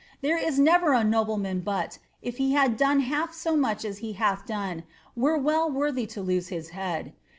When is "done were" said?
4.47-5.37